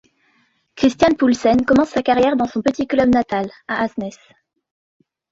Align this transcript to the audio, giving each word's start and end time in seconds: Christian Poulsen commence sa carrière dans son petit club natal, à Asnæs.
Christian 0.73 1.13
Poulsen 1.13 1.63
commence 1.63 1.89
sa 1.89 2.01
carrière 2.01 2.35
dans 2.35 2.47
son 2.47 2.63
petit 2.63 2.87
club 2.87 3.09
natal, 3.13 3.51
à 3.67 3.83
Asnæs. 3.83 4.17